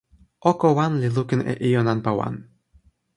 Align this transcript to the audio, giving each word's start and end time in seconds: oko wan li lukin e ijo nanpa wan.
oko 0.51 0.67
wan 0.77 0.93
li 1.01 1.09
lukin 1.15 1.41
e 1.53 1.53
ijo 1.67 1.81
nanpa 1.85 2.11
wan. 2.19 2.35